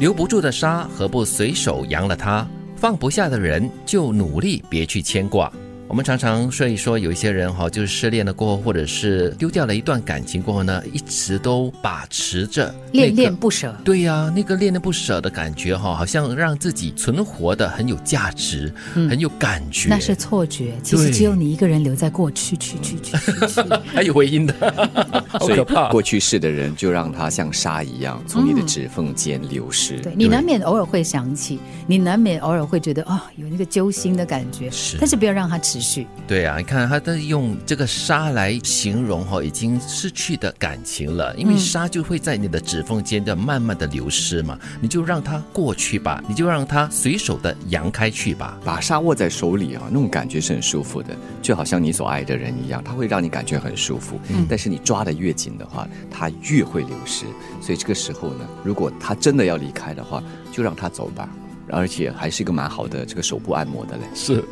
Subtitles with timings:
[0.00, 2.46] 留不住的沙，何不随手扬了它？
[2.74, 5.52] 放不下的人，就努力别去牵挂。
[5.90, 13.74] 我们常常所以说，有一些人哈，就是失恋了过后，或者是丢掉了一段感情过后呢，一直都把持着恋恋不舍。
[13.82, 19.88] 对呀，那个恋恋不舍的感觉哈，好像让自己存活的很有价值，很有感觉。
[19.88, 23.60] 那是错觉，其实只有你一个人留在过去，去去去去。
[23.92, 24.54] 还有回音的，
[25.26, 25.90] 好可怕。
[25.90, 29.98] 过去式的人，就让他像沙一样从你的指缝间流失。
[29.98, 34.70] 对你难免偶尔会想起，你难免偶尔会觉得啊，有那个揪心的感觉。
[34.70, 35.79] 是，但是不要让它持。
[36.26, 41.34] 对啊，你看他都用这个沙来形容哈，已经失去的感情了。
[41.36, 48.58] 因为沙就会在你的指缝间的慢慢的流失嘛，你就让它过去吧，你就让它随手的扬开去吧。
[48.64, 54.20] 把沙握在手里啊，那种感觉是很舒服的，就好像你所爱的人一样，他会让你感觉很舒服。
[54.28, 57.24] 嗯，但是你抓的越紧的话，它越会流失。
[57.60, 61.28] 所以这个时候呢，如果他真的要离开的话，就让他走吧。
[61.72, 64.02] 而且还是一个蛮好的这个手部按摩的嘞。
[64.12, 64.44] 是。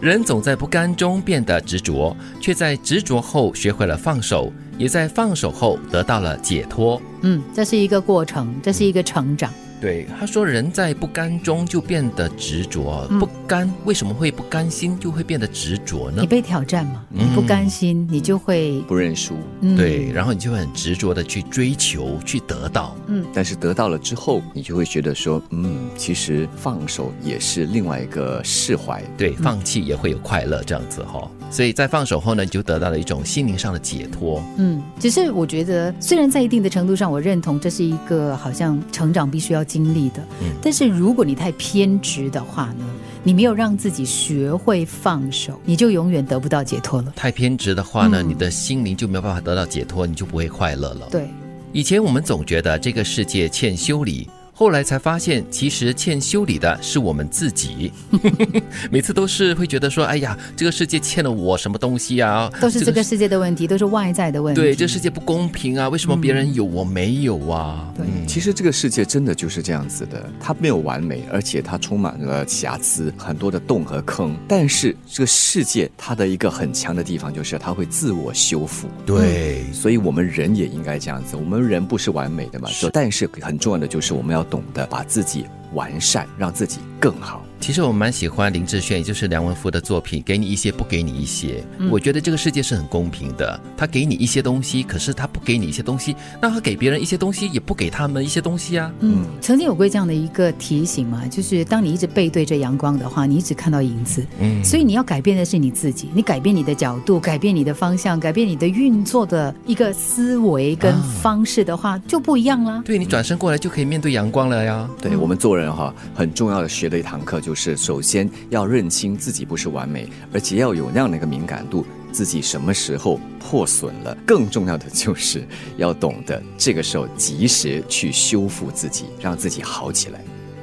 [0.00, 7.02] 人总在不甘中变得执着，却在执着后学会了放手，也在放手后得到了解脱。
[7.22, 9.52] 嗯，这是一个过程，这是一个成长。
[9.80, 16.16] 对，他说人在不甘中就变得执着，不甘为什么会不甘心，就会变得执着呢？
[16.20, 19.36] 你被挑战嘛，你不甘心，你就会不认输。
[19.76, 22.96] 对，然后你就会很执着的去追求，去得到。
[23.06, 29.00] 嗯，但是得到了之后，你就会觉得说，嗯，其实放手也是另外一个释怀。
[29.16, 31.30] 对，放弃也会有快乐，这样子哈。
[31.52, 34.42] 所以在放手后呢，你就得到了一种心灵上的解脱。
[34.56, 40.22] 嗯，只是我觉得，虽然在一定的程度上，我认同这是一个好像成长必须要经历的。
[40.40, 42.84] 嗯，但是如果你太偏执的话呢，
[43.22, 47.12] 你没有让自己学会放手，你就永远得不到解脱了。
[47.16, 51.08] 太偏执的话呢，你的心灵就没有办法得到解脱，你就不会快乐了。
[51.10, 51.28] 对，
[51.72, 54.28] 以前我们总觉得这个世界欠修理。
[54.58, 57.92] 后来才发现，其实欠修理的是我们自己。
[58.90, 64.60] 每次都是会觉得说：“哎呀，这个世界欠了我什么东西啊？”都是这个世界的问题，都是外在的问题。
[64.60, 65.88] 对，这世界不公平啊！
[65.88, 67.88] 为什么别人有我没有啊？
[67.96, 74.36] 对，其实这个世界真的就是这样子的，它没有完美，而且它充满了瑕疵，很多的洞和坑。
[74.48, 78.88] 但是这个世界它的一个很强的地方就是它会自我修复。
[79.06, 81.36] 对，所以我们人也应该这样子。
[81.36, 82.68] 我们人不是完美的嘛？
[82.92, 84.44] 但是很重要的就是我们要。
[84.50, 87.44] 懂得把自己完善，让自己更好。
[87.60, 91.62] 其实我蛮喜欢林志炫，也就是梁文福的作品，给你一些，不给你一些。
[91.90, 98.92] 我觉得这个世界是很公平的，他给你一些东西，可是他不给你一些东西，那他给别人一些东西，也不给他们一些东西啊。
[99.00, 104.24] 嗯，曾经有过这样的一个提醒嘛，就是当你一直背对着阳光的话，你一直看到影子。
[104.40, 112.82] 嗯，所以你要改变的是你自己，你改变你的角度，改变你的方向，改变你的运作的一个思维跟方式的话，就不一样啦。
[112.84, 114.88] 对你转身过来就可以面对阳光了呀。
[115.02, 117.40] 对我们做人哈，很重要的学的一堂课。
[117.47, 121.82] 就就是首先要认清自己不是完美，而且要有那样的一个敏感度，
[122.12, 124.14] 自己什么时候破损了。
[124.26, 125.48] 更重要的就是
[125.78, 130.22] 要懂得这个时候及时去修复自己，让自己好起来。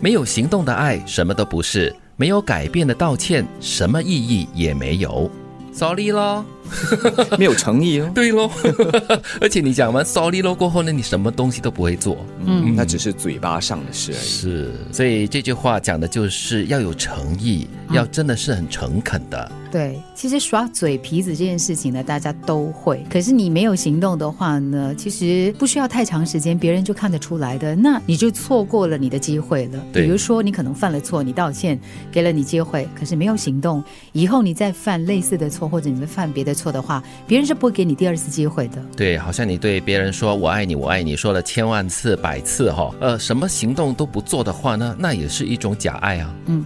[0.00, 5.30] 没有行动的爱什么都不是，没有改变的道歉什么意义也没有。
[5.72, 6.44] Sorry 咯。
[7.38, 8.10] 没有诚意哦。
[8.14, 8.50] 对喽，
[9.40, 14.18] 而且你讲完 sorry 喽过后呢，你什么东西都不会做，嗯，那只是嘴巴上的事而已。
[14.18, 19.50] 是，所以这句话讲的就是要有诚意，要真的是很诚恳的。
[19.70, 23.04] 对，其实耍嘴皮子这件事情呢，大家都会。
[23.10, 27.76] 可是你没有行动的话呢，其实不需要太长时间，别人就看得出来的。
[27.76, 29.84] 那你就错过了你的机会了。
[29.92, 31.78] 比如说，你可能犯了错，你道歉，
[32.10, 36.55] 给了你机会，可是没有行动，以后你再犯类似的错，或者你们犯别的。
[36.56, 38.82] 错的话，别人是不会给你第二次机会的。
[38.96, 44.96] 对，好像你对别人说“我爱你，我爱你”，说了千万次、百次哈，呃，什么行动都不做的话呢？
[44.98, 46.34] 那也是一种假爱啊。
[46.46, 46.64] 嗯，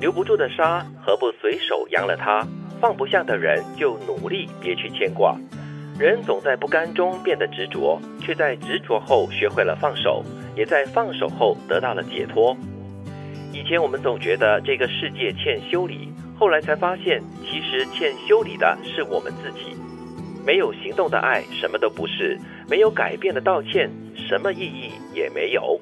[0.00, 2.46] 留不住的沙，何不随手扬了它？
[2.80, 5.34] 放不下的人，就努力别去牵挂。
[5.98, 10.22] 人总在不甘中变得执着，却在执着后学会了放手，
[10.56, 12.54] 也在放手后得到了解脱。
[13.52, 16.12] 以前我们总觉得这个世界欠修理。
[16.44, 19.74] 后来才发现，其实欠修理的是我们自己。
[20.44, 22.38] 没有行动的爱什么都不是，
[22.68, 25.80] 没有改变的道歉什么意义也没有。